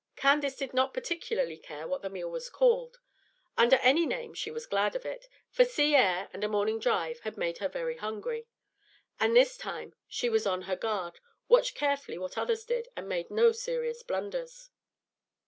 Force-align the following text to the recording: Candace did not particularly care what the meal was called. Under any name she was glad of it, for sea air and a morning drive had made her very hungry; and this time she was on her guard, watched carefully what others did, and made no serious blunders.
Candace 0.15 0.55
did 0.55 0.73
not 0.73 0.95
particularly 0.95 1.57
care 1.59 1.87
what 1.87 2.01
the 2.01 2.09
meal 2.09 2.31
was 2.31 2.49
called. 2.49 2.97
Under 3.55 3.75
any 3.83 4.07
name 4.07 4.33
she 4.33 4.49
was 4.49 4.65
glad 4.65 4.95
of 4.95 5.05
it, 5.05 5.27
for 5.51 5.63
sea 5.63 5.93
air 5.95 6.27
and 6.33 6.43
a 6.43 6.47
morning 6.49 6.79
drive 6.79 7.19
had 7.19 7.37
made 7.37 7.59
her 7.59 7.69
very 7.69 7.97
hungry; 7.97 8.47
and 9.19 9.35
this 9.35 9.55
time 9.55 9.93
she 10.07 10.27
was 10.27 10.47
on 10.47 10.63
her 10.63 10.75
guard, 10.75 11.19
watched 11.47 11.75
carefully 11.75 12.17
what 12.17 12.35
others 12.35 12.65
did, 12.65 12.87
and 12.97 13.07
made 13.07 13.29
no 13.29 13.51
serious 13.51 14.01
blunders. 14.01 14.71